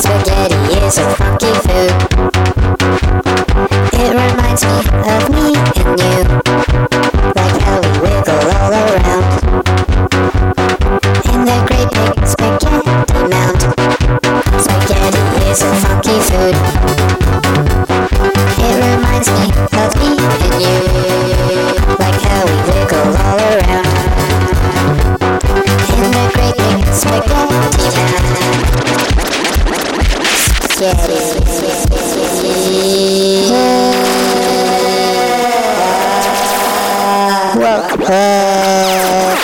[0.00, 0.54] spaghetti
[0.86, 1.92] is a funky food.
[3.94, 4.78] It reminds me
[5.14, 6.16] of me and you,
[7.34, 9.30] like how we wiggle all around
[11.32, 13.60] in the great big spaghetti mound.
[14.62, 17.37] Spaghetti is a funky food.
[30.78, 31.18] Daddy.
[37.58, 39.37] Welcome.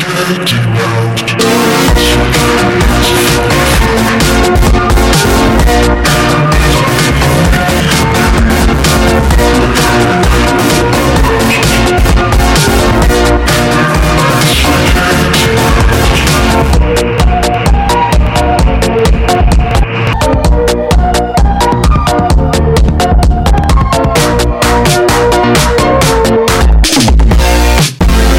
[0.00, 1.47] dirty world.